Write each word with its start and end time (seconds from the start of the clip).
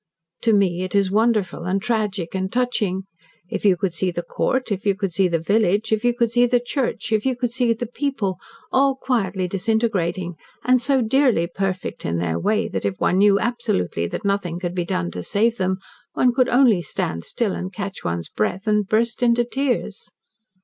To 0.41 0.51
me 0.51 0.81
it 0.81 0.95
is 0.95 1.11
wonderful 1.11 1.65
and 1.65 1.79
tragic 1.79 2.33
and 2.33 2.51
touching. 2.51 3.03
If 3.51 3.65
you 3.65 3.77
could 3.77 3.93
see 3.93 4.09
the 4.09 4.23
Court, 4.23 4.71
if 4.71 4.83
you 4.83 4.95
could 4.95 5.13
see 5.13 5.27
the 5.27 5.37
village, 5.37 5.91
if 5.93 6.03
you 6.03 6.15
could 6.15 6.31
see 6.31 6.47
the 6.47 6.59
church, 6.59 7.11
if 7.11 7.23
you 7.23 7.35
could 7.35 7.51
see 7.51 7.71
the 7.71 7.85
people, 7.85 8.39
all 8.71 8.95
quietly 8.95 9.47
disintegrating, 9.47 10.37
and 10.65 10.81
so 10.81 11.03
dearly 11.03 11.45
perfect 11.45 12.03
in 12.03 12.17
their 12.17 12.39
way 12.39 12.67
that 12.67 12.83
if 12.83 12.95
one 12.97 13.19
knew 13.19 13.39
absolutely 13.39 14.07
that 14.07 14.25
nothing 14.25 14.57
could 14.59 14.73
be 14.73 14.85
done 14.85 15.11
to 15.11 15.21
save 15.21 15.57
them, 15.57 15.77
one 16.13 16.33
could 16.33 16.49
only 16.49 16.81
stand 16.81 17.23
still 17.23 17.51
and 17.53 17.71
catch 17.71 18.03
one's 18.03 18.27
breath 18.27 18.65
and 18.65 18.87
burst 18.87 19.21
into 19.21 19.45
tears. 19.45 20.09